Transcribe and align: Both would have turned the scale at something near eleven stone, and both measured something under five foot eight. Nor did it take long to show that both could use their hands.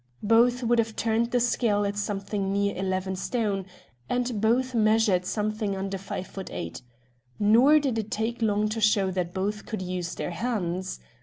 Both 0.23 0.63
would 0.63 0.79
have 0.79 0.95
turned 0.95 1.29
the 1.29 1.39
scale 1.39 1.85
at 1.85 1.95
something 1.95 2.51
near 2.51 2.75
eleven 2.75 3.15
stone, 3.15 3.67
and 4.09 4.41
both 4.41 4.73
measured 4.73 5.27
something 5.27 5.75
under 5.75 5.99
five 5.99 6.25
foot 6.25 6.49
eight. 6.51 6.81
Nor 7.37 7.77
did 7.77 7.99
it 7.99 8.09
take 8.09 8.41
long 8.41 8.67
to 8.69 8.81
show 8.81 9.11
that 9.11 9.31
both 9.31 9.67
could 9.67 9.83
use 9.83 10.15
their 10.15 10.31
hands. 10.31 10.99